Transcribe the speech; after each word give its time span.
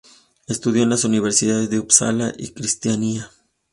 Estudió 0.47 0.81
en 0.81 0.89
las 0.89 1.03
universidades 1.03 1.69
de 1.69 1.77
Upsala 1.77 2.33
y 2.35 2.53
Cristianía. 2.53 3.29